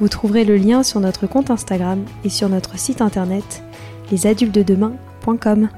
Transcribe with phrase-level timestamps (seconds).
[0.00, 3.62] Vous trouverez le lien sur notre compte Instagram et sur notre site internet
[4.10, 5.68] lesadultesdedemain.com.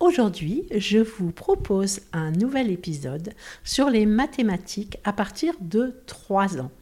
[0.00, 6.72] Aujourd'hui, je vous propose un nouvel épisode sur les mathématiques à partir de 3 ans.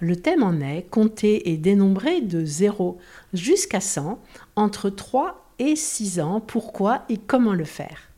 [0.00, 2.98] Le thème en est compter et dénombrer de 0
[3.32, 4.20] jusqu'à 100
[4.56, 6.40] entre 3 et 6 ans.
[6.40, 8.08] Pourquoi et comment le faire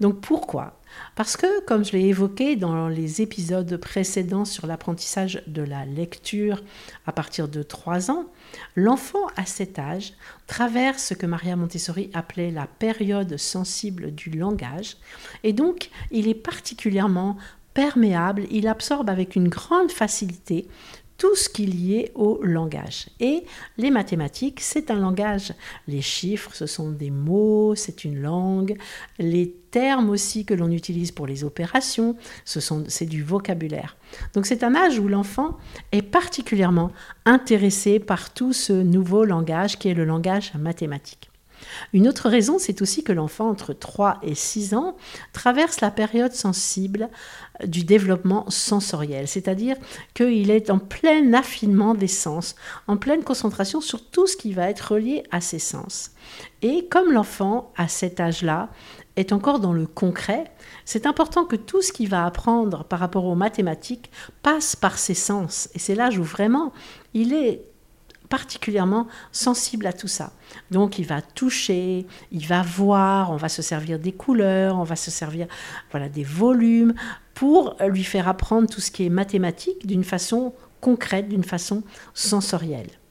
[0.00, 0.78] Donc pourquoi?
[1.14, 6.62] Parce que, comme je l'ai évoqué dans les épisodes précédents sur l'apprentissage de la lecture
[7.06, 8.26] à partir de 3 ans,
[8.76, 10.12] l'enfant à cet âge
[10.46, 14.96] traverse ce que Maria Montessori appelait la période sensible du langage,
[15.44, 17.36] et donc il est particulièrement
[17.74, 20.68] perméable, il absorbe avec une grande facilité
[21.22, 23.06] tout ce qui est lié au langage.
[23.20, 23.44] Et
[23.78, 25.54] les mathématiques, c'est un langage.
[25.86, 28.76] Les chiffres, ce sont des mots, c'est une langue.
[29.20, 33.96] Les termes aussi que l'on utilise pour les opérations, ce sont, c'est du vocabulaire.
[34.34, 35.58] Donc c'est un âge où l'enfant
[35.92, 36.90] est particulièrement
[37.24, 41.31] intéressé par tout ce nouveau langage qui est le langage mathématique.
[41.92, 44.96] Une autre raison, c'est aussi que l'enfant entre 3 et 6 ans
[45.32, 47.08] traverse la période sensible
[47.64, 49.76] du développement sensoriel, c'est-à-dire
[50.14, 52.56] qu'il est en plein affinement des sens,
[52.86, 56.12] en pleine concentration sur tout ce qui va être relié à ses sens.
[56.62, 58.70] Et comme l'enfant, à cet âge-là,
[59.16, 60.50] est encore dans le concret,
[60.84, 64.10] c'est important que tout ce qu'il va apprendre par rapport aux mathématiques
[64.42, 65.68] passe par ses sens.
[65.74, 66.72] Et c'est l'âge où vraiment
[67.12, 67.71] il est
[68.32, 70.32] particulièrement sensible à tout ça.
[70.70, 74.96] Donc il va toucher, il va voir, on va se servir des couleurs, on va
[74.96, 75.46] se servir
[75.90, 76.94] voilà des volumes
[77.34, 81.82] pour lui faire apprendre tout ce qui est mathématique d'une façon concrète, d'une façon
[82.14, 83.01] sensorielle.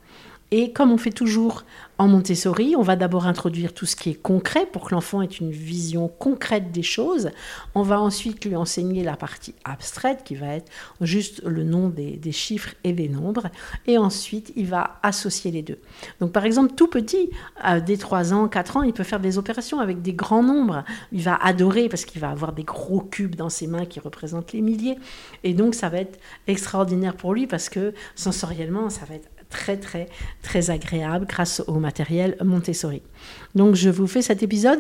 [0.53, 1.63] Et comme on fait toujours
[1.97, 5.25] en Montessori, on va d'abord introduire tout ce qui est concret pour que l'enfant ait
[5.27, 7.29] une vision concrète des choses.
[7.73, 10.69] On va ensuite lui enseigner la partie abstraite qui va être
[10.99, 13.47] juste le nom des, chiffres et des nombres.
[13.87, 15.77] Et ensuite, il va associer les deux.
[16.19, 17.29] Donc par exemple, tout petit,
[17.85, 20.83] dès 3 ans, 4 ans, il peut faire des opérations avec des grands nombres.
[21.13, 24.51] Il va adorer parce qu'il va avoir des gros cubes dans ses mains qui représentent
[24.51, 24.97] les milliers.
[25.45, 29.77] Et donc ça va être extraordinaire pour lui parce que sensoriellement, ça va être très
[29.77, 30.07] très
[30.41, 33.03] très agréable grâce au matériel Montessori.
[33.53, 34.79] Donc je vous fais cet épisode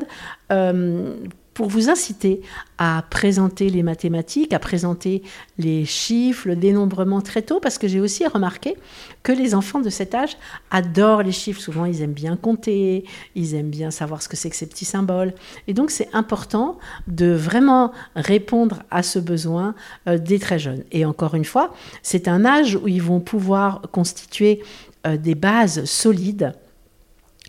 [0.51, 1.15] euh,
[1.53, 2.41] pour vous inciter
[2.77, 5.21] à présenter les mathématiques, à présenter
[5.57, 8.77] les chiffres, le dénombrement très tôt, parce que j'ai aussi remarqué
[9.23, 10.37] que les enfants de cet âge
[10.71, 11.61] adorent les chiffres.
[11.61, 14.85] Souvent, ils aiment bien compter, ils aiment bien savoir ce que c'est que ces petits
[14.85, 15.33] symboles.
[15.67, 19.75] Et donc, c'est important de vraiment répondre à ce besoin
[20.07, 20.83] euh, des très jeunes.
[20.91, 24.63] Et encore une fois, c'est un âge où ils vont pouvoir constituer
[25.05, 26.53] euh, des bases solides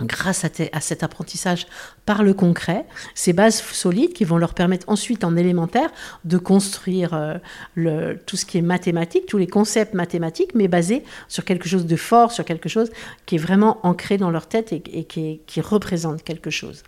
[0.01, 1.67] grâce à, cet apprentissage
[2.05, 2.85] par le concret,
[3.15, 5.91] ces bases solides qui vont leur permettre ensuite en élémentaire
[6.25, 11.45] de construire euh, tout ce qui est mathématique, tous les concepts mathématiques, mais basés sur
[11.45, 12.91] quelque chose de fort, sur quelque chose
[13.27, 16.83] qui est vraiment ancré dans leur tête et, qui, représente quelque chose.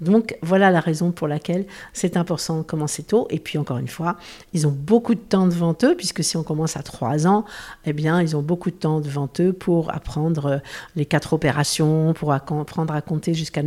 [0.00, 3.26] Donc voilà la raison pour laquelle c'est important de commencer tôt.
[3.28, 4.16] Et puis encore une fois,
[4.54, 7.44] ils ont beaucoup de temps devant eux, puisque si on commence à 3 ans,
[7.84, 10.62] eh bien ils ont beaucoup de temps devant eux pour apprendre
[10.96, 13.62] les quatre opérations, pour apprendre à compter jusqu'à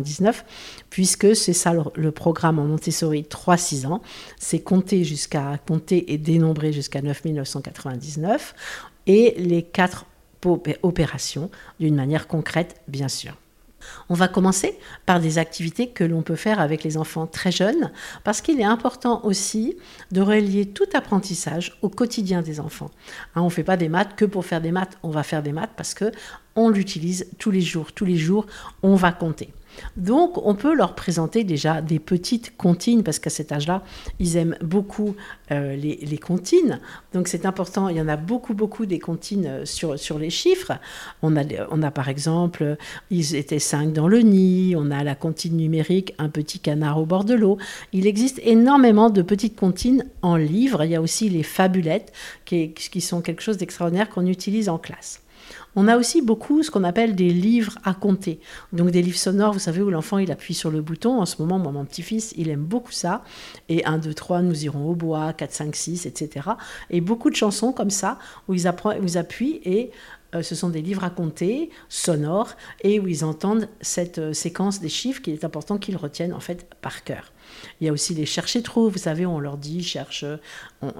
[0.00, 0.44] 9999,
[0.90, 4.02] puisque c'est ça le, programme en Montessori 3-6 ans,
[4.38, 8.54] c'est compter jusqu'à compter et dénombrer jusqu'à 9999,
[9.06, 10.06] et les quatre
[10.82, 11.50] opérations
[11.80, 13.34] d'une manière concrète, bien sûr.
[14.08, 17.90] On va commencer par des activités que l'on peut faire avec les enfants très jeunes,
[18.22, 19.76] parce qu'il est important aussi
[20.10, 22.90] de relier tout apprentissage au quotidien des enfants.
[23.34, 25.42] Hein, on ne fait pas des maths que pour faire des maths, on va faire
[25.42, 26.12] des maths parce que
[26.56, 27.92] on l'utilise tous les jours.
[27.92, 28.46] Tous les jours,
[28.82, 29.52] on va compter.
[29.96, 33.82] Donc, on peut leur présenter déjà des petites comptines, parce qu'à cet âge-là,
[34.18, 35.14] ils aiment beaucoup
[35.50, 36.80] euh, les, comptines.
[37.12, 37.88] Donc, c'est important.
[37.88, 40.72] Il y en a beaucoup, beaucoup des comptines euh, sur, sur les chiffres.
[41.22, 42.76] On a, on a par exemple,
[43.10, 44.74] ils étaient cinq dans le nid.
[44.76, 47.58] On a la comptine numérique, un petit canard au bord de l'eau.
[47.92, 50.84] Il existe énormément de petites comptines en livre.
[50.84, 52.12] Il y a aussi les fabulettes,
[52.44, 55.23] qui, qui sont quelque chose d'extraordinaire qu'on utilise en classe.
[55.76, 58.40] On a aussi beaucoup ce qu'on appelle des livres à compter.
[58.72, 61.20] Donc des livres sonores, vous savez, où l'enfant il appuie sur le bouton.
[61.20, 63.22] En ce moment, moi, mon petit-fils, il aime beaucoup ça.
[63.68, 66.50] Et 1, 2, 3, nous irons au bois, 4, 5, 6, etc.
[66.90, 68.18] Et beaucoup de chansons comme ça,
[68.48, 69.90] où ils, appuient et
[70.42, 74.88] ce sont des livres à compter, sonores, et où ils entendent cette euh, séquence des
[74.88, 77.32] chiffres qu'il est important qu'ils retiennent en fait par cœur.
[77.80, 80.24] Il y a aussi les chercher trop, vous savez, on leur dit, cherche,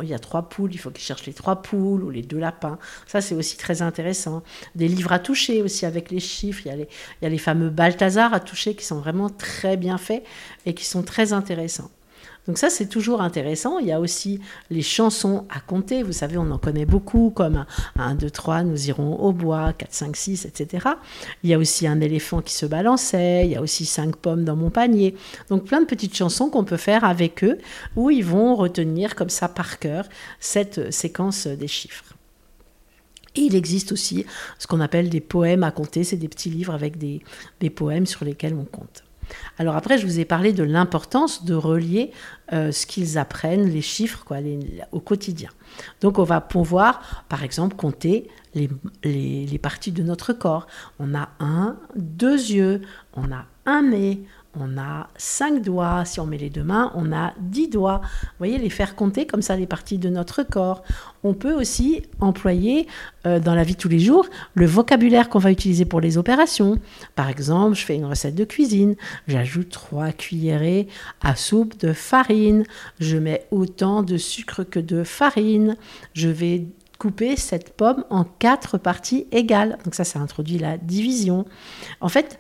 [0.03, 2.39] il y a trois poules, il faut qu'ils cherchent les trois poules ou les deux
[2.39, 2.79] lapins.
[3.07, 4.43] Ça, c'est aussi très intéressant.
[4.75, 6.63] Des livres à toucher aussi avec les chiffres.
[6.67, 6.89] Il y a les,
[7.21, 10.25] il y a les fameux Balthazar à toucher qui sont vraiment très bien faits
[10.67, 11.91] et qui sont très intéressants.
[12.47, 13.79] Donc ça, c'est toujours intéressant.
[13.79, 16.03] Il y a aussi les chansons à compter.
[16.03, 17.65] Vous savez, on en connaît beaucoup, comme
[17.99, 20.89] 1, 2, 3, nous irons au bois, 4, 5, 6, etc.
[21.43, 23.47] Il y a aussi un éléphant qui se balançait.
[23.47, 25.15] Il y a aussi 5 pommes dans mon panier.
[25.49, 27.59] Donc plein de petites chansons qu'on peut faire avec eux,
[27.97, 30.09] où ils vont retenir comme ça par cœur
[30.39, 32.15] cette séquence des chiffres.
[33.37, 34.27] Et il existe aussi
[34.59, 36.05] ce qu'on appelle des poèmes à compter.
[36.05, 37.23] C'est des petits livres avec des,
[37.61, 39.04] des poèmes sur lesquels on compte.
[39.59, 42.11] Alors après, je vous ai parlé de l'importance de relier
[42.53, 44.39] euh, ce qu'ils apprennent, les chiffres, quoi,
[44.93, 45.51] au quotidien.
[46.01, 48.69] Donc on va pouvoir, par exemple, compter les,
[49.03, 50.67] les, parties de notre corps.
[50.99, 52.83] On a un, deux yeux,
[53.15, 54.23] on a un nez,
[54.59, 56.05] on a cinq doigts.
[56.05, 58.01] Si on met les deux mains, on a dix doigts.
[58.23, 60.83] Vous voyez, les faire compter comme ça les parties de notre corps.
[61.23, 62.87] On peut aussi employer
[63.27, 66.19] euh, dans la vie de tous les jours le vocabulaire qu'on va utiliser pour les
[66.19, 66.79] opérations.
[67.15, 68.95] Par exemple, je fais une recette de cuisine.
[69.27, 70.89] J'ajoute trois cuillerées
[71.23, 72.65] à soupe de farine.
[73.01, 75.77] Je mets autant de sucre que de farine.
[76.13, 76.67] Je vais
[76.99, 79.79] couper cette pomme en quatre parties égales.
[79.85, 81.45] Donc ça, ça introduit la division.
[82.01, 82.39] En fait,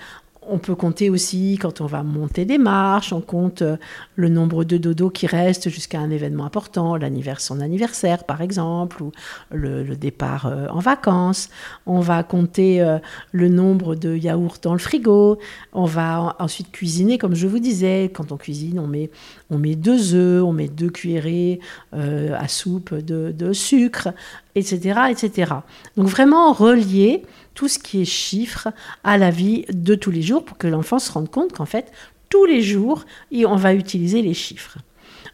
[0.49, 3.77] on peut compter aussi quand on va monter des marches, on compte euh,
[4.17, 6.99] le nombre de dodos qui restent jusqu'à un événement important,
[7.39, 9.13] son anniversaire par exemple, ou
[9.51, 11.49] le, départ euh, en vacances.
[11.87, 12.99] On va compter euh,
[13.33, 15.39] le nombre de yaourts dans le frigo.
[15.73, 18.11] On va ensuite cuisiner, comme je vous disais.
[18.13, 19.11] Quand on cuisine, on met,
[19.51, 21.61] on met deux œufs, on met deux cuillerées
[21.93, 24.09] à soupe de, de sucre,
[24.55, 25.53] etc., etc.
[25.97, 27.23] Donc vraiment relier
[27.55, 28.69] tout ce qui est chiffres
[29.03, 31.93] à la vie de tous les jours pour que l'enfant se rende compte qu'en fait,
[32.29, 34.79] tous les jours, on va utiliser les chiffres.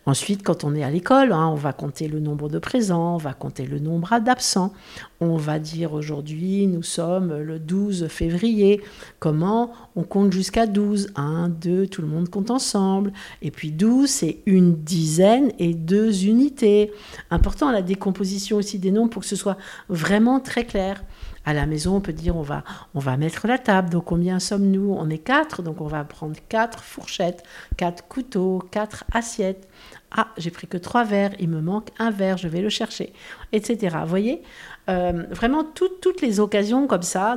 [0.06, 3.18] Ensuite, quand on est à l'école, hein, on va compter le nombre de présents, on
[3.18, 4.72] va compter le nombre d'absents.
[5.20, 8.80] On va dire aujourd'hui, nous sommes le 12 février.
[9.18, 13.12] Comment on compte jusqu'à 12 1, 2, tout le monde compte ensemble.
[13.42, 16.92] Et puis 12, c'est une dizaine et deux unités.
[17.30, 19.58] Important la décomposition aussi des nombres pour que ce soit
[19.90, 21.04] vraiment très clair.
[21.44, 23.90] À la maison, on peut dire on va, on va mettre la table.
[23.90, 24.94] Donc combien sommes-nous?
[24.98, 27.42] On est quatre, donc on va prendre quatre fourchettes,
[27.76, 29.66] quatre couteaux, quatre assiettes.
[30.12, 33.12] Ah, j'ai pris que trois verres, il me manque un verre, je vais le chercher,
[33.52, 33.96] etc.
[34.02, 34.42] Vous voyez
[34.88, 37.36] euh, Vraiment toutes les occasions comme ça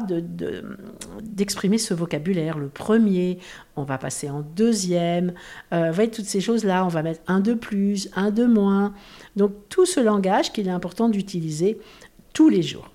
[1.22, 2.57] d'exprimer de, ce vocabulaire.
[2.57, 3.38] Le premier,
[3.75, 5.33] on va passer en deuxième.
[5.72, 8.93] Euh, vous voyez, toutes ces choses-là, on va mettre un de plus, un de moins.
[9.36, 11.79] Donc tout ce langage qu'il est important d'utiliser
[12.33, 12.93] tous les jours.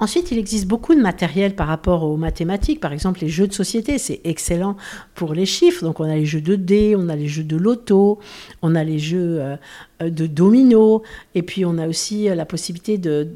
[0.00, 2.78] Ensuite, il existe beaucoup de matériel par rapport aux mathématiques.
[2.78, 4.76] Par exemple, les jeux de société, c'est excellent
[5.16, 5.84] pour les chiffres.
[5.84, 8.20] Donc, on a les jeux de dés, on a les jeux de loto,
[8.62, 9.56] on a les jeux euh,
[10.02, 11.02] euh, de domino.
[11.34, 13.26] Et puis, on a aussi euh, la possibilité de,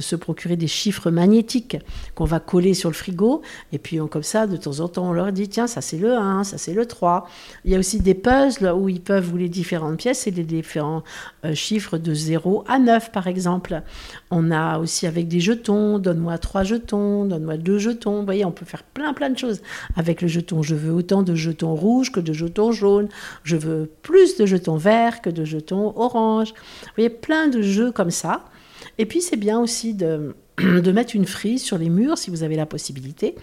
[0.00, 1.76] se procurer des chiffres magnétiques
[2.16, 3.42] qu'on va coller sur le frigo.
[3.72, 5.98] Et puis, on, comme ça, de temps en temps, on leur dit tiens, ça c'est
[5.98, 7.28] le 1, ça c'est le 3.
[7.64, 10.42] Il y a aussi des puzzles où ils peuvent, vous les différentes pièces et les
[10.42, 11.04] différents
[11.54, 13.82] chiffres de 0 à 9, par exemple.
[14.32, 18.20] On a aussi avec des jetons donne-moi 3 jetons, donne-moi 2 jetons.
[18.20, 19.60] Vous voyez, on peut faire plein, plein de choses
[19.96, 20.62] avec le jeton.
[20.62, 23.08] Je veux autant de jetons rouges que de jetons jaunes.
[23.44, 26.52] Je veux plus de jetons verts que de jetons orange.
[26.82, 28.44] Vous voyez, plein de jeux comme ça.
[28.98, 32.42] Et puis c'est bien aussi de, de mettre une frise sur les murs, si vous
[32.42, 33.34] avez la possibilité,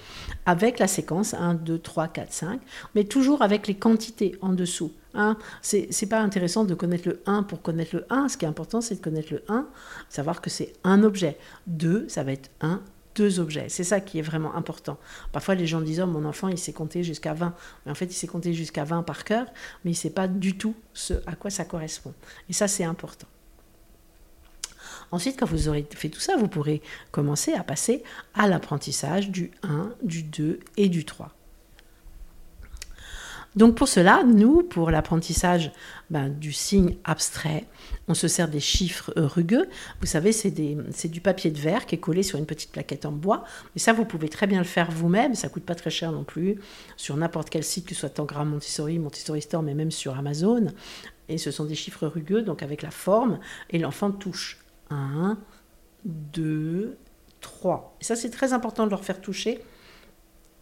[0.45, 2.59] avec la séquence 1, 2, 3, 4, 5,
[2.95, 4.91] mais toujours avec les quantités en dessous.
[5.17, 5.35] Hein.
[5.61, 8.29] C'est pas intéressant de connaître le 1 pour connaître le 1.
[8.29, 9.67] Ce qui est important, c'est de connaître le 1,
[10.09, 11.37] savoir que c'est un objet.
[11.65, 12.81] 2, ça va être 1,
[13.15, 13.67] deux objets.
[13.67, 14.97] C'est ça qui est vraiment important.
[15.31, 17.53] Parfois, les gens disent oh, mon enfant, il s'est compté jusqu'à 20.
[17.85, 19.45] Mais en fait, il s'est compté jusqu'à 20 par cœur,
[19.83, 22.13] mais il ne sait pas du tout ce à quoi ça correspond.
[22.47, 23.27] Et ça, c'est important.
[25.11, 26.81] Ensuite, quand vous aurez fait tout ça, vous pourrez
[27.11, 31.36] commencer à passer à l'apprentissage du 1, du 2 et du 3.
[33.55, 35.71] Donc pour cela, nous, pour l'apprentissage
[36.09, 37.65] ben, du signe abstrait,
[38.07, 39.67] on se sert des chiffres rugueux.
[39.99, 43.11] Vous savez, c'est du papier de verre qui est collé sur une petite plaquette en
[43.11, 43.43] bois.
[43.73, 45.33] Mais ça, vous pouvez très bien le faire vous-même.
[45.33, 46.59] Ça coûte pas très cher non plus.
[46.97, 50.67] Sur n'importe quel site, que ce soit Tangram, Montessori, Montessori Store, mais même sur Amazon.
[51.27, 53.39] Et ce sont des chiffres rugueux, donc avec la forme,
[53.71, 54.59] et l'enfant touche.
[54.89, 55.37] 1,
[56.05, 56.95] 2,
[57.41, 57.97] 3.
[57.99, 59.59] Et ça, c'est très important de leur faire toucher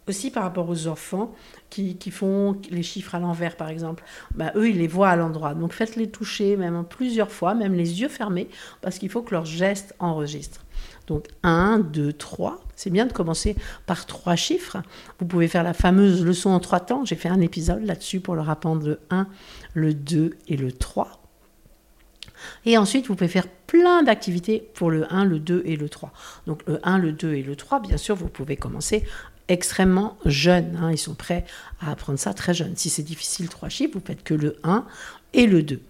[0.08, 1.34] aussi par rapport aux enfants
[1.70, 4.04] qui, font les chiffres à l'envers, par exemple.
[4.34, 5.54] Bah, eux, ils les voient à l'endroit.
[5.54, 8.48] Donc faites-les toucher, même plusieurs fois, même les yeux fermés,
[8.80, 10.64] parce qu'il faut que leurs gestes enregistrent.
[11.06, 12.60] Donc 1, 2, 3.
[12.74, 14.78] C'est bien de commencer par trois chiffres.
[15.18, 17.04] Vous pouvez faire la fameuse leçon en trois temps.
[17.04, 19.26] J'ai fait un épisode là-dessus pour leur apprendre le 1,
[19.74, 21.22] le 2 et le 3.
[22.64, 26.12] Et ensuite, vous pouvez faire plein d'activités pour le 1, le 2 et le 3.
[26.46, 29.04] Donc le 1, le 2 et le 3, bien sûr, vous pouvez commencer
[29.48, 30.78] extrêmement jeunes.
[30.80, 30.92] Hein.
[30.92, 31.44] Ils sont prêts
[31.80, 32.74] à apprendre ça très jeunes.
[32.76, 34.84] Si c'est difficile, trois chiffres, vous faites que le 1
[35.32, 35.80] et le 2.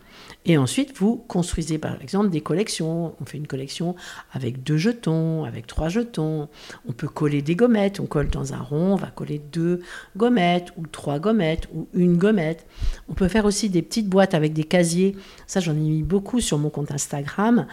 [0.49, 3.15] Et ensuite, vous construisez par exemple des collections.
[3.21, 3.97] On fait une collection
[4.33, 6.49] avec deux jetons, avec trois jetons.
[6.89, 7.99] On peut coller des gommettes.
[7.99, 9.83] On colle dans un rond, on va coller deux
[10.17, 12.65] gommettes, ou trois gommettes, ou une gommette.
[13.09, 15.17] On peut faire aussi des petites boîtes avec des casiers.
[15.49, 17.67] Ça, j'en ai mis beaucoup sur mon compte Instagram,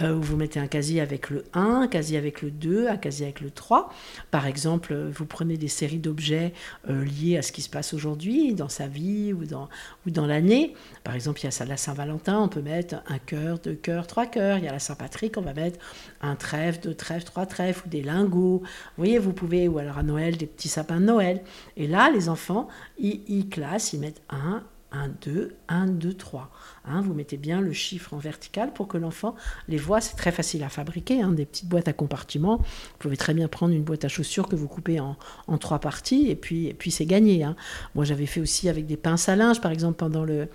[0.00, 2.96] euh, où vous mettez un casier avec le 1, un casier avec le 2, un
[2.96, 3.92] casier avec le 3.
[4.30, 6.52] Par exemple, vous prenez des séries d'objets
[6.88, 9.68] euh, liés à ce qui se passe aujourd'hui, dans sa vie ou dans,
[10.06, 10.74] ou dans l'année.
[11.02, 14.06] Par exemple, il y a ça la Saint-Valentin on peut mettre un cœur, deux cœurs,
[14.06, 14.58] trois cœurs.
[14.58, 15.78] Il y a la Saint-Patrick, on va mettre
[16.20, 18.60] un trèfle, deux trèfles, trois trèfles, ou des lingots.
[18.62, 21.42] Vous voyez, vous pouvez, ou alors à Noël, des petits sapins de Noël.
[21.76, 24.62] Et là, les enfants, ils, ils classent, ils mettent un,
[24.92, 26.50] un, deux, un, deux, trois.
[26.86, 29.34] Hein, vous mettez bien le chiffre en vertical pour que l'enfant
[29.68, 30.00] les voit.
[30.00, 32.56] C'est très facile à fabriquer, hein, des petites boîtes à compartiments.
[32.56, 35.16] Vous pouvez très bien prendre une boîte à chaussures que vous coupez en,
[35.58, 37.44] trois parties et puis, c'est gagné.
[37.44, 37.54] Hein.
[37.94, 40.48] Moi, j'avais fait aussi avec des pinces à linge, par exemple, pendant le,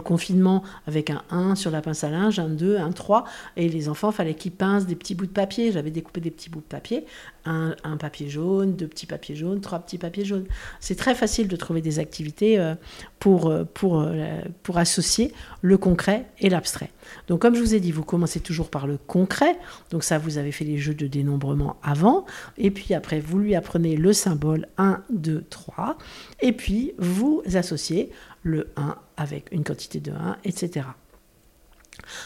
[0.00, 3.24] confinement, avec un 1 sur la pince à linge, un 2, un 3.
[3.56, 5.70] Et les enfants, fallait qu'ils pincent des petits bouts de papier.
[5.72, 7.04] J'avais découpé des petits bouts de papier.
[7.44, 10.44] Un, papier jaune, deux petits papiers jaunes, trois petits papiers jaunes.
[10.80, 12.74] C'est très facile de trouver des activités euh,
[13.26, 16.90] euh, euh, pour associer le concret et l'abstrait.
[17.26, 19.58] Donc comme je vous ai dit, vous commencez toujours par le concret.
[19.90, 22.26] Donc ça, vous avez fait les jeux de dénombrement avant.
[22.56, 25.98] Et puis après, vous lui apprenez le symbole 1, 2, 3.
[26.40, 28.10] Et puis, vous associez
[28.42, 30.86] le 1 avec une quantité de 1, etc.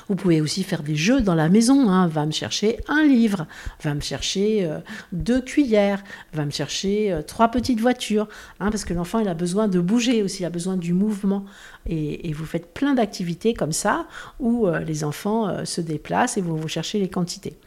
[0.09, 1.88] Vous pouvez aussi faire des jeux dans la maison.
[1.88, 2.09] Hein.
[2.09, 3.47] Va me chercher un livre,
[3.83, 4.79] va me chercher euh,
[5.12, 6.02] deux cuillères,
[6.33, 8.29] va me chercher euh, trois petites voitures.
[8.61, 11.45] Hein, parce que l'enfant, il a besoin de bouger aussi, il a besoin du mouvement.
[11.87, 14.07] Et, vous faites plein d'activités comme ça
[14.41, 17.59] où euh, les enfants se déplacent et vont vous chercher les quantités.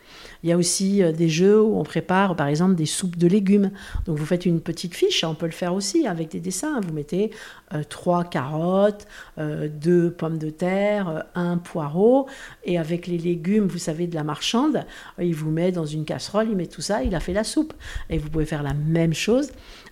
[0.46, 3.25] Il y a aussi euh, des jeux où on prépare par exemple des soupes de
[3.25, 3.72] légumes.
[4.06, 6.80] Donc vous faites une petite fiche, on peut le faire aussi avec des dessins.
[6.82, 7.32] Vous mettez
[7.74, 9.08] euh, trois carottes,
[9.40, 12.28] euh, deux pommes de terre, un poireau,
[12.64, 14.86] et avec les légumes, vous savez, de la marchande,
[15.20, 17.74] il vous met dans une casserole, il met tout ça, il a fait la soupe.
[18.12, 19.50] Et vous pouvez faire la même chose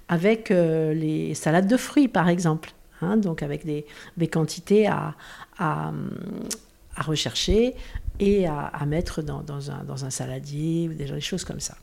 [0.08, 2.74] avec les salades de fruits par exemple.
[3.02, 3.86] Hein, donc avec des,
[4.28, 5.16] quantités à
[6.96, 7.74] rechercher
[8.20, 11.76] et à, mettre dans, un, saladier ou des, choses comme ça.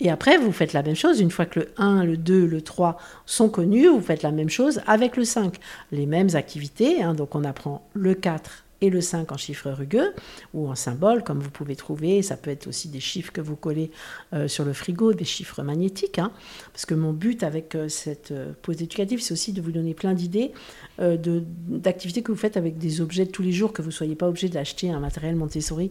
[0.00, 2.62] Et après, vous faites la même chose, une fois que le 1, le 2, le
[2.62, 5.56] 3 sont connus, vous faites la même chose avec le 5.
[5.92, 10.12] Les mêmes activités, hein, donc on apprend le 4 et le 5 en chiffres rugueux
[10.54, 12.22] ou en symboles, comme vous pouvez trouver.
[12.22, 13.90] Ça peut être aussi des chiffres que vous collez
[14.32, 16.18] euh, sur le frigo, des chiffres magnétiques.
[16.18, 16.32] Hein.
[16.72, 19.94] parce que mon but avec euh, cette euh, pause éducative, c'est aussi de vous donner
[19.94, 20.52] plein d'idées
[20.98, 24.28] d'activités que vous faites avec des objets tous les jours, que vous ne soyez pas
[24.28, 25.90] obligé d'acheter un matériel Montessori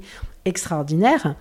[0.50, 1.36] extraordinaire.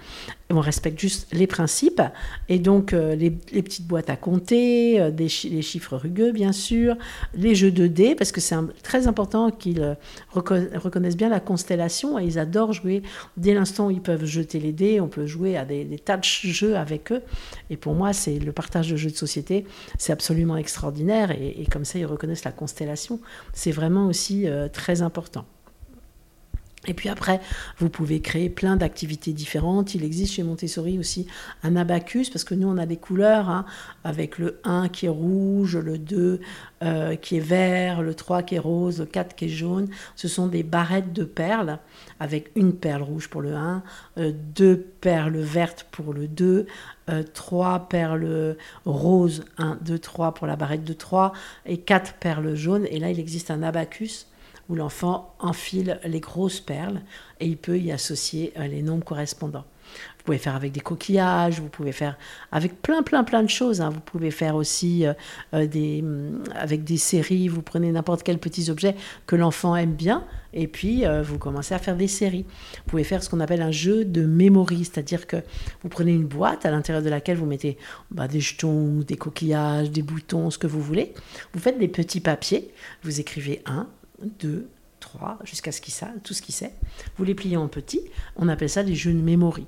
[0.51, 2.01] On respecte juste les principes.
[2.49, 6.97] Et donc, les, petites boîtes à compter, des les chiffres rugueux, bien sûr,
[7.35, 9.97] les jeux de dés, parce que c'est très important qu'ils
[10.33, 13.03] reconnaissent bien la constellation et ils adorent jouer.
[13.37, 16.25] Dès l'instant où ils peuvent jeter les dés, on peut jouer à des, tas de
[16.25, 17.23] jeux avec eux.
[17.71, 19.67] Et pour moi, c'est le partage de jeux de société,
[19.99, 21.31] c'est absolument extraordinaire.
[21.31, 23.21] Et, comme ça, ils reconnaissent la constellation.
[23.53, 25.45] C'est vraiment aussi euh, très important.
[26.89, 27.41] Et puis après,
[27.79, 29.95] vous pouvez créer plein d'activités différentes.
[29.95, 31.27] Il existe chez Montessori aussi
[31.63, 33.67] un abacus, parce que nous, on a des couleurs, hein,
[34.05, 36.41] avec le 1 qui est rouge, le 2
[36.83, 39.89] euh, qui est vert, le 3 qui est rose, le 4 qui est jaune.
[40.17, 41.79] Ce sont des barrettes de perles,
[42.21, 43.83] avec une perle rouge pour le 1,
[44.17, 46.67] euh, deux perles vertes pour le 2,
[47.11, 51.33] euh, trois perles roses, 1, 2, 3 pour la barrette de 3,
[51.67, 52.87] et quatre perles jaunes.
[52.91, 54.27] Et là, il existe un abacus
[54.69, 57.01] où l'enfant enfile les grosses perles
[57.41, 59.65] et il peut y associer euh, les nombres correspondants.
[60.19, 62.19] Vous pouvez faire avec des coquillages, vous pouvez faire
[62.53, 63.81] avec plein, plein, plein de choses.
[63.81, 63.89] Hein.
[63.89, 65.15] Vous pouvez faire aussi euh,
[65.55, 65.67] euh,
[66.03, 68.95] mm, avec des séries, vous prenez n'importe quel petit objet
[69.27, 72.47] que l'enfant aime bien et puis vous commencez à faire des séries.
[72.49, 75.37] Vous pouvez faire ce qu'on appelle un jeu de mémoire, c'est-à-dire que
[75.83, 77.77] vous prenez une boîte à l'intérieur de laquelle vous mettez
[78.11, 81.13] bah, des jetons, des coquillages, des boutons, ce que vous voulez.
[81.53, 82.73] Vous faites des petits papiers,
[83.03, 83.89] vous écrivez un,
[84.23, 84.69] 2,
[85.01, 86.73] 3, jusqu'à ce qu'il sait, tout ce qu'il sait.
[87.17, 88.03] Vous les pliez en petits.
[88.37, 89.59] On appelle ça des jeux de mémoire.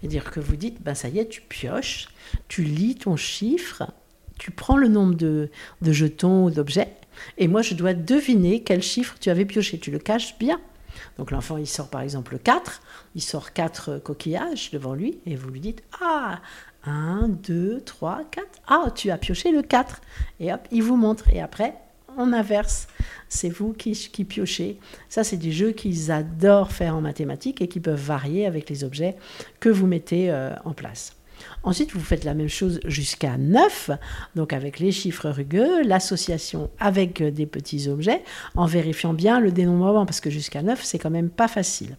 [0.00, 2.08] C'est-à-dire que vous dites, ben ça y est, tu pioches,
[2.48, 3.90] tu lis ton chiffre,
[4.38, 5.50] tu prends le nombre de,
[5.82, 6.94] de jetons ou d'objets,
[7.36, 9.78] et moi je dois deviner quel chiffre tu avais pioché.
[9.78, 10.60] Tu le caches bien.
[11.16, 12.82] Donc l'enfant, il sort par exemple le 4,
[13.14, 16.40] il sort 4 coquillages devant lui, et vous lui dites, ah,
[16.84, 18.46] 1, 2, 3, 4.
[18.66, 20.00] Ah, tu as pioché le 4.
[20.40, 21.28] Et hop, il vous montre.
[21.30, 21.74] Et après,
[22.18, 22.88] on inverse.
[23.30, 23.94] C'est vous qui,
[24.24, 24.78] piochez.
[25.08, 28.84] Ça, c'est des jeux qu'ils adorent faire en mathématiques et qui peuvent varier avec les
[28.84, 29.16] objets
[29.60, 31.14] que vous mettez euh, en place.
[31.62, 33.90] Ensuite, vous faites la même chose jusqu'à 9,
[34.34, 38.22] donc avec les chiffres rugueux, l'association avec des petits objets,
[38.56, 41.96] en vérifiant bien le dénombrement, parce que jusqu'à 9, c'est quand même pas facile.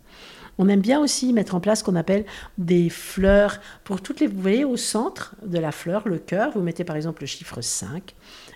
[0.58, 2.26] On aime bien aussi mettre en place ce qu'on appelle
[2.58, 4.28] des fleurs pour toutes les.
[4.28, 7.62] Vous voyez, au centre de la fleur, le cœur, vous mettez par exemple le chiffre
[7.62, 8.14] 5,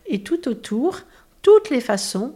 [0.07, 0.99] et tout autour,
[1.43, 2.33] toutes les façons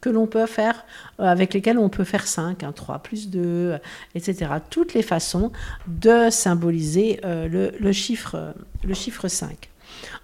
[0.00, 0.84] que l'on peut faire,
[1.18, 3.78] euh, avec lesquelles on peut faire 5, 3 plus 2,
[4.14, 4.52] etc.
[4.70, 5.52] Toutes les façons
[5.86, 9.70] de symboliser euh, le, chiffre, le chiffre 5.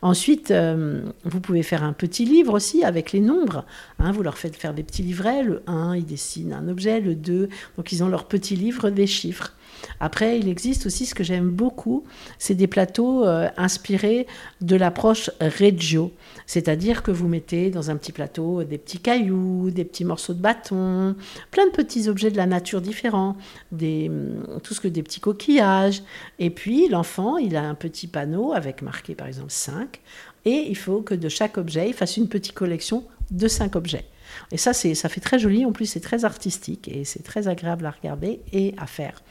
[0.01, 3.65] Ensuite, euh, vous pouvez faire un petit livre aussi avec les nombres.
[3.99, 4.13] Hein.
[4.13, 5.43] vous leur faites faire des petits livrets.
[5.43, 7.01] Le 1, ils dessinent un objet.
[7.01, 9.53] Le 2, donc ils ont leur petit livre des chiffres.
[10.01, 12.05] Après, il existe aussi ce que j'aime beaucoup,
[12.39, 14.27] c'est des plateaux euh, inspirés
[14.61, 16.13] de l'approche Reggio,
[16.47, 20.41] c'est-à-dire que vous mettez dans un petit plateau des petits cailloux, des petits morceaux de
[20.41, 21.17] bâton,
[21.51, 23.37] plein de petits objets de la nature différents,
[23.73, 26.03] hum, tout ce que des petits coquillages,
[26.39, 30.01] et puis l'enfant, il a un petit panneau avec marqué par exemple 5,
[30.45, 34.05] et il faut que de chaque objet, il fasse une petite collection de 5 objets.
[34.53, 35.65] Et ça, ça fait très joli.
[35.65, 39.23] En plus, c'est très artistique et c'est très agréable à regarder et à faire.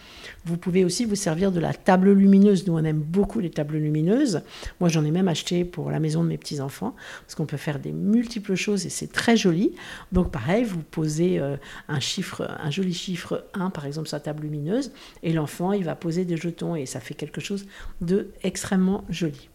[0.45, 2.67] Vous pouvez aussi vous servir de la table lumineuse.
[2.67, 4.41] Nous, on aime beaucoup les tables lumineuses.
[4.79, 7.79] Moi, j'en ai même acheté pour la maison de mes petits-enfants parce qu'on peut faire
[7.79, 9.73] des multiples choses et c'est très joli.
[10.11, 11.99] Donc, pareil, vous posez euh, un
[12.69, 14.91] joli chiffre 1, par exemple, sur la table lumineuse
[15.23, 17.65] et l'enfant, il va poser des jetons et ça fait quelque chose
[18.01, 18.31] de
[19.09, 19.49] joli.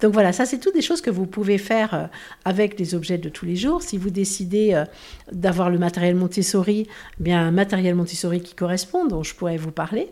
[0.00, 2.06] Donc voilà, ça c'est toutes des choses que vous pouvez faire euh,
[2.44, 3.82] avec les objets de tous les jours.
[3.82, 4.84] Si vous décidez euh,
[5.32, 9.72] d'avoir le matériel Montessori, eh bien un matériel Montessori qui correspond, dont je pourrais vous
[9.72, 10.08] parler.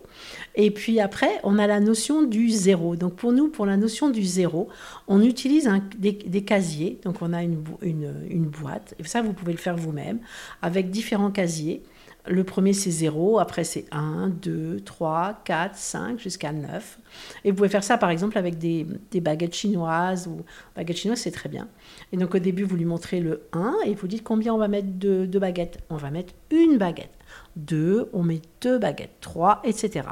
[0.54, 2.96] Et puis après, on a la notion du zéro.
[2.96, 4.68] Donc pour nous, pour la notion du zéro,
[5.06, 6.98] on utilise des, casiers.
[7.04, 10.18] Donc on a une, une boîte, et ça vous pouvez le faire vous-même,
[10.62, 11.82] avec différents casiers.
[12.28, 16.98] Le premier, c'est 0, après, c'est 1, 2, 3, 4, 5, jusqu'à 9.
[17.44, 20.26] Et vous pouvez faire ça, par exemple, avec des, baguettes chinoises.
[20.26, 20.42] ou
[20.74, 21.68] Baguettes chinoises, c'est très bien.
[22.12, 24.68] Et donc, au début, vous lui montrez le 1 et vous dites combien on va
[24.68, 25.78] mettre de, de baguettes.
[25.90, 27.10] On va mettre une baguette.
[27.56, 30.08] 2, on met deux baguettes, 3, etc.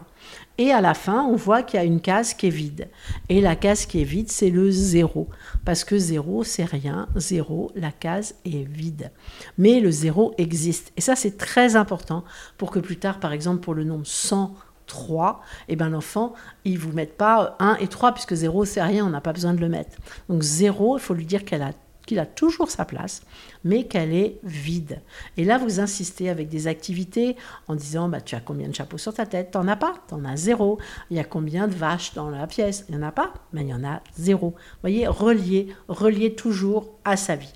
[0.58, 2.88] Et à la fin, on voit qu'il y a une case qui est vide.
[3.28, 5.28] Et la case qui est vide, c'est le 0.
[5.64, 7.08] Parce que 0, c'est rien.
[7.16, 9.10] 0, la case est vide.
[9.58, 10.92] Mais le 0 existe.
[10.96, 12.24] Et ça, c'est très important
[12.56, 16.32] pour que plus tard, par exemple, pour le nombre 103, eh ben, l'enfant,
[16.64, 19.54] il vous mette pas 1 et 3, puisque 0, c'est rien, on n'a pas besoin
[19.54, 19.98] de le mettre.
[20.28, 21.72] Donc 0, il faut lui dire qu'elle a
[22.06, 23.22] qu'il a toujours sa place,
[23.64, 25.00] mais qu'elle est vide.
[25.36, 27.36] Et là, vous insistez avec des activités
[27.68, 29.52] en disant bah, Tu as combien de chapeaux sur ta tête?
[29.52, 30.78] T'en as pas T'en as zéro.
[31.10, 32.84] Il y a combien de vaches dans la pièce?
[32.88, 34.50] Il n'y en a pas, mais il y en a zéro.
[34.50, 37.52] Vous voyez, relier, relier toujours à sa vie.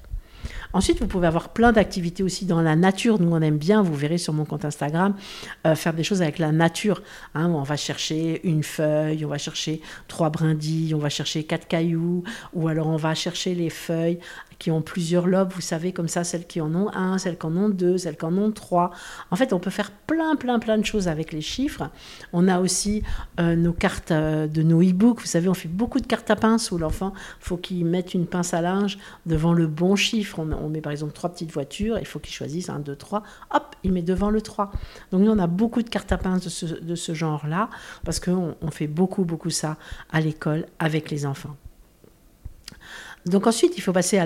[0.72, 3.20] Ensuite, vous pouvez avoir plein d'activités aussi dans la nature.
[3.20, 5.14] Nous, on aime bien, vous verrez sur mon compte Instagram,
[5.66, 7.02] euh, faire des choses avec la nature.
[7.34, 11.68] Hein, on va chercher une feuille, on va chercher trois brindilles, on va chercher quatre
[11.68, 14.18] cailloux, ou alors on va chercher les feuilles
[14.58, 17.46] qui ont plusieurs lobes, vous savez, comme ça, celles qui en ont un, celles qui
[17.46, 18.90] en ont deux, celles qui en ont trois.
[19.30, 21.90] En fait, on peut faire plein, plein, plein de choses avec les chiffres.
[22.32, 23.02] On a aussi
[23.38, 25.20] euh, nos cartes euh, de nos e-books.
[25.20, 28.26] Vous savez, on fait beaucoup de cartes à pince où l'enfant, faut qu'il mette une
[28.26, 30.40] pince à linge devant le bon chiffre.
[30.68, 33.22] Met par exemple trois petites voitures, il faut qu'il choisisse un, deux, trois.
[33.52, 34.70] Hop, il met devant le 3.
[35.12, 37.68] Donc nous, on a beaucoup de cartes à pince de ce, genre-là
[38.04, 39.76] parce qu'on on fait beaucoup, beaucoup ça
[40.10, 41.56] à l'école avec les enfants.
[43.26, 44.20] Donc ensuite, il faut passer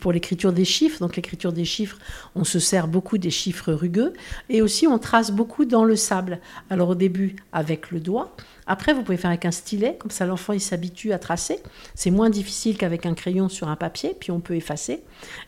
[0.00, 0.98] pour l'écriture des chiffres.
[1.00, 1.98] Donc l'écriture des chiffres,
[2.34, 4.12] on se sert beaucoup des chiffres rugueux
[4.48, 6.40] et aussi on trace beaucoup dans le sable.
[6.70, 8.34] Alors au début avec le doigt,
[8.66, 11.58] après, vous pouvez faire avec un stylet, comme ça l'enfant il s'habitue à tracer.
[11.94, 15.02] C'est moins difficile qu'avec un crayon sur un papier, puis on peut effacer.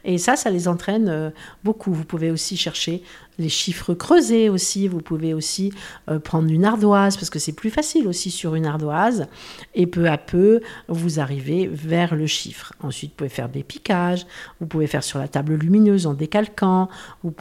[0.05, 1.31] Et ça, ça les entraîne euh,
[1.63, 1.93] beaucoup.
[1.93, 3.03] Vous pouvez aussi chercher
[3.39, 4.89] les chiffres creusés aussi.
[4.89, 5.73] Vous pouvez aussi
[6.09, 9.27] euh, prendre une ardoise, parce que c'est plus facile aussi sur une ardoise.
[9.75, 12.73] Et peu à peu, vous arrivez vers le chiffre.
[12.83, 14.27] Ensuite, vous pouvez faire des piquages.
[14.61, 16.89] Vous pouvez faire sur la table lumineuse en décalquant.
[17.23, 17.33] Ou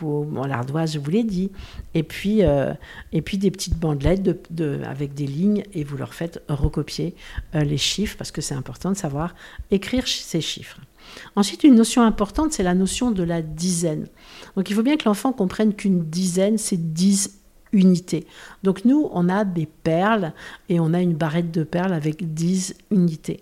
[0.48, 1.52] l'ardoise, je vous l'ai dit.
[1.94, 2.74] Et puis, euh,
[3.38, 7.16] des petites bandelettes de, avec des lignes et vous leur faites recopier
[7.56, 9.36] euh, les chiffres parce que c'est important de savoir
[9.72, 10.80] écrire ces chiffres.
[11.36, 14.08] Ensuite, une notion importante, c'est la notion de la dizaine.
[14.56, 17.40] Donc il faut bien que l'enfant comprenne qu'une dizaine, c'est 10
[17.72, 18.28] unités.
[18.64, 20.34] Donc nous, on a des perles
[20.70, 23.42] et on a une barrette de perles avec 10 unités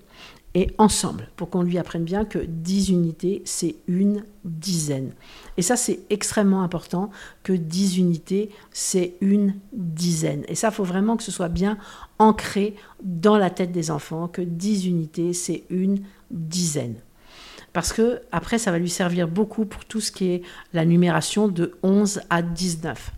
[0.54, 5.14] et ensemble, pour qu'on lui apprenne bien que 10 unités, c'est une dizaine.
[5.56, 7.10] Et ça, c'est extrêmement important,
[7.44, 10.44] que 10 unités, c'est une dizaine.
[10.50, 11.78] Et ça, il faut vraiment que ce soit bien
[12.20, 16.96] ancré dans la tête des enfants, que 10 unités, c'est une dizaine.
[17.74, 20.42] Parce que après, ça va lui servir beaucoup pour tout ce qui est
[20.74, 23.12] la numération de 11 à 19.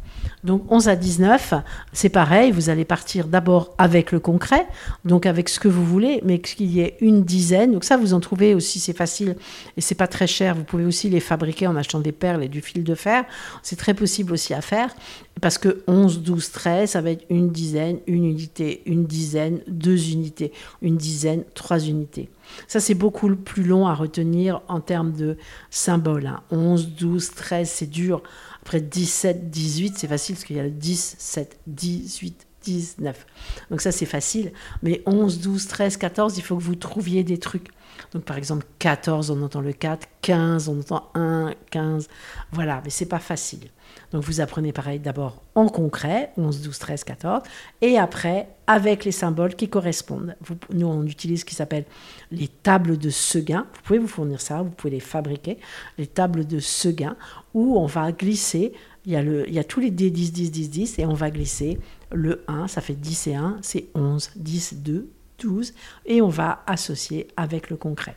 [0.43, 1.53] Donc 11 à 19,
[1.91, 4.65] c'est pareil, vous allez partir d'abord avec le concret,
[5.05, 7.73] donc avec ce que vous voulez, mais qu'il y ait une dizaine.
[7.73, 9.35] Donc ça, vous en trouvez aussi, c'est facile
[9.77, 10.55] et c'est pas très cher.
[10.55, 13.25] Vous pouvez aussi les fabriquer en achetant des perles et du fil de fer.
[13.61, 14.95] C'est très possible aussi à faire
[15.41, 20.11] parce que 11, 12, 13, ça va être une dizaine, une unité, une dizaine, deux
[20.11, 22.29] unités, une dizaine, trois unités.
[22.67, 25.37] Ça, c'est beaucoup plus long à retenir en termes de
[25.69, 26.31] symboles.
[26.51, 28.21] 11, 12, 13, c'est dur
[28.61, 33.25] après 17, 18, c'est facile parce qu'il y a le 10, 7, 18, 19.
[33.69, 34.53] Donc ça, c'est facile.
[34.83, 37.67] Mais 11, 12, 13, 14, il faut que vous trouviez des trucs.
[38.11, 42.07] Donc par exemple, 14, on entend le 4, 15, on entend 1, 15.
[42.51, 43.69] Voilà, mais c'est pas facile.
[44.11, 47.43] Donc vous apprenez pareil d'abord en concret, 11, 12, 13, 14,
[47.81, 50.35] et après avec les symboles qui correspondent.
[50.71, 51.85] nous, on utilise ce qui s'appelle
[52.31, 53.67] les tables de Seguin.
[53.73, 55.57] Vous pouvez vous fournir ça, vous pouvez les fabriquer,
[55.97, 57.15] les tables de Seguin,
[57.53, 58.73] où on va glisser,
[59.05, 61.05] il y a, le, il y a tous les D 10, 10, 10, 10, et
[61.05, 61.79] on va glisser
[62.11, 65.73] le 1, ça fait 10 et 1, c'est 11, 10, 2, 12,
[66.05, 68.15] et on va associer avec le concret.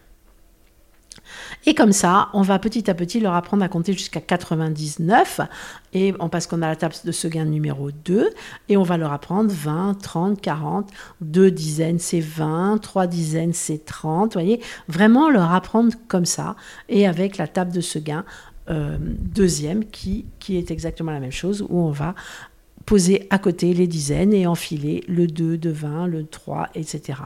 [1.65, 5.41] Et comme ça, on va petit à petit leur apprendre à compter jusqu'à 99,
[5.93, 8.31] et parce qu'on a la table de Seguin numéro 2,
[8.69, 13.85] et on va leur apprendre 20, 30, 40, deux dizaines c'est 20, trois dizaines c'est
[13.85, 16.57] 30, vous voyez, vraiment leur apprendre comme ça,
[16.89, 18.25] et avec la table de Seguin,
[18.69, 22.15] euh, deuxième qui, qui est exactement la même chose, où on va
[22.87, 27.19] poser à côté les dizaines et enfiler le 2 de 20, le 3, etc.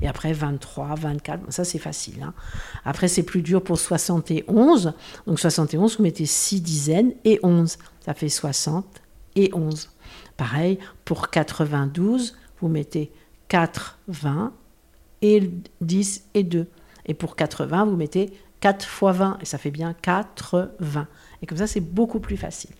[0.00, 2.22] Et après 23, 24, ça c'est facile.
[2.22, 2.34] Hein.
[2.84, 4.94] Après c'est plus dur pour 71.
[5.26, 7.78] Donc 71, vous mettez 6 dizaines et 11.
[8.00, 8.86] Ça fait 60
[9.34, 9.90] et 11.
[10.36, 13.10] Pareil, pour 92, vous mettez
[13.48, 14.52] 4, 20
[15.22, 15.50] et
[15.80, 16.68] 10 et 2.
[17.06, 21.08] Et pour 80, vous mettez 4 fois 20 et ça fait bien 80.
[21.42, 22.70] Et comme ça, c'est beaucoup plus facile.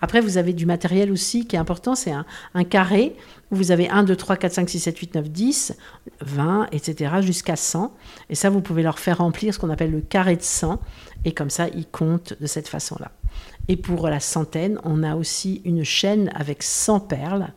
[0.00, 3.16] Après, vous avez du matériel aussi qui est important, c'est un, carré
[3.50, 5.76] où vous avez 1, 2, 3, 4, 5, 6, 7, 8, 9, 10,
[6.20, 7.94] 20, etc., jusqu'à 100.
[8.30, 10.80] Et ça, vous pouvez leur faire remplir ce qu'on appelle le carré de 100.
[11.24, 13.10] Et comme ça, ils comptent de cette façon-là.
[13.68, 17.48] Et pour la centaine, on a aussi une chaîne avec 100 perles.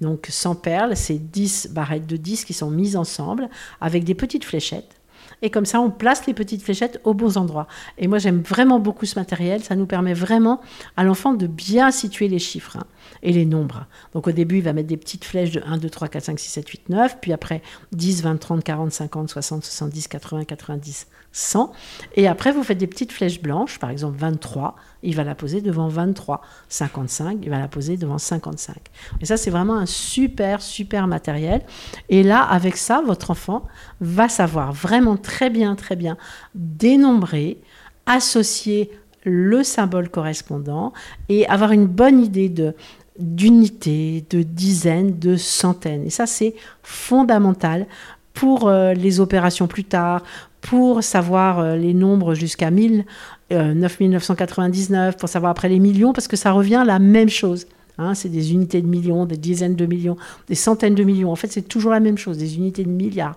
[0.00, 3.48] Donc 100 perles, c'est 10 barrettes de 10 qui sont mises ensemble
[3.80, 4.96] avec des petites fléchettes.
[5.42, 7.66] Et comme ça, on place les petites fléchettes aux bons endroits.
[7.98, 9.62] Et moi, j'aime vraiment beaucoup ce matériel.
[9.62, 10.60] Ça nous permet vraiment
[10.96, 12.84] à l'enfant de bien situer les chiffres hein,
[13.22, 13.86] et les nombres.
[14.14, 16.38] Donc au début, il va mettre des petites flèches de 1, 2, 3, 4, 5,
[16.38, 17.18] 6, 7, 8, 9.
[17.20, 21.72] Puis après, 10, 20, 30, 40, 50, 60, 70, 80, 90, 100.
[22.14, 23.78] Et après, vous faites des petites flèches blanches.
[23.78, 26.40] Par exemple, 23, il va la poser devant 23.
[26.68, 28.76] 55, il va la poser devant 55.
[29.20, 31.62] Et ça, c'est vraiment un super, super matériel.
[32.08, 33.66] Et là, avec ça, votre enfant
[34.00, 36.16] va savoir vraiment très bien, très bien
[36.54, 37.60] dénombrer,
[38.06, 38.90] associer
[39.24, 40.92] le symbole correspondant
[41.28, 42.74] et avoir une bonne idée de
[43.18, 46.06] d'unité, de dizaines, de centaines.
[46.06, 47.86] Et ça, c'est fondamental
[48.32, 50.22] pour euh, les opérations plus tard,
[50.62, 53.04] pour savoir euh, les nombres jusqu'à 1000,
[53.50, 57.66] 9999, pour savoir après les millions, parce que ça revient la même chose.
[57.98, 60.16] Hein, c'est des unités de millions, des dizaines de millions,
[60.48, 61.30] des centaines de millions.
[61.30, 63.36] En fait, c'est toujours la même chose, des unités de milliards,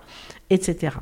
[0.50, 0.96] etc.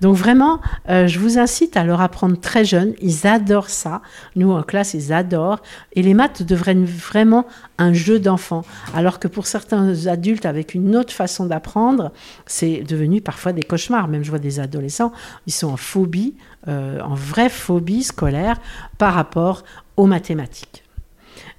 [0.00, 2.94] Donc vraiment, euh, je vous incite à leur apprendre très jeune.
[3.02, 4.00] Ils adorent ça.
[4.34, 5.60] Nous, en classe, ils adorent.
[5.92, 7.46] Et les maths devraient être vraiment
[7.76, 8.64] un jeu d'enfant.
[8.94, 12.12] Alors que pour certains adultes, avec une autre façon d'apprendre,
[12.46, 14.08] c'est devenu parfois des cauchemars.
[14.08, 15.12] Même je vois des adolescents,
[15.46, 16.34] ils sont en phobie,
[16.66, 18.56] euh, en vraie phobie scolaire
[18.96, 19.64] par rapport
[19.96, 20.87] aux mathématiques.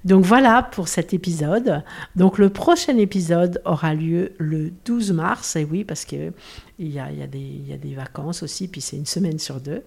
[0.04, 1.82] Donc voilà pour cet épisode.
[2.16, 6.32] Donc le prochain épisode aura lieu le 12 mars, et oui, parce qu'il
[6.78, 9.82] y a, des vacances aussi, puis c'est une semaine sur deux.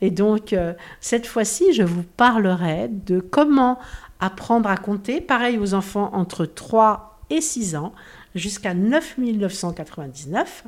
[0.00, 3.78] Et donc euh, cette fois-ci, je vous parlerai de comment
[4.20, 7.92] apprendre à compter, pareil aux enfants entre 3 et 6 ans,
[8.36, 10.64] jusqu'à 9999.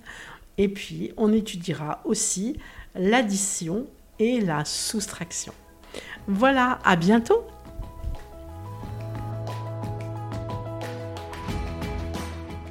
[0.58, 2.56] Et puis on étudiera aussi
[2.96, 3.86] l'addition
[4.18, 5.52] et la soustraction.
[6.26, 7.44] Voilà, à bientôt